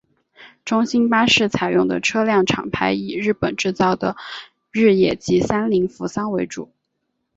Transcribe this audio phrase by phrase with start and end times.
[0.65, 4.15] 中兴巴士采用的车辆厂牌以日本制造的
[4.71, 6.71] 日野及三菱扶桑为主。